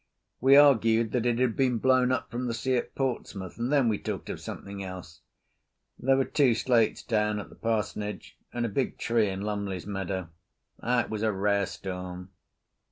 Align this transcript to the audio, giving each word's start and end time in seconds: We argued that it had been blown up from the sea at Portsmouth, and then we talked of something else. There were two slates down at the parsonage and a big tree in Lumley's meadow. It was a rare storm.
We 0.39 0.55
argued 0.55 1.11
that 1.11 1.27
it 1.27 1.37
had 1.37 1.55
been 1.55 1.77
blown 1.77 2.11
up 2.11 2.31
from 2.31 2.47
the 2.47 2.55
sea 2.55 2.75
at 2.75 2.95
Portsmouth, 2.95 3.59
and 3.59 3.71
then 3.71 3.87
we 3.87 3.99
talked 3.99 4.31
of 4.31 4.39
something 4.41 4.83
else. 4.83 5.21
There 5.99 6.17
were 6.17 6.25
two 6.25 6.55
slates 6.55 7.03
down 7.03 7.39
at 7.39 7.49
the 7.49 7.55
parsonage 7.55 8.35
and 8.51 8.65
a 8.65 8.69
big 8.69 8.97
tree 8.97 9.29
in 9.29 9.41
Lumley's 9.41 9.85
meadow. 9.85 10.29
It 10.81 11.11
was 11.11 11.21
a 11.21 11.31
rare 11.31 11.67
storm. 11.67 12.31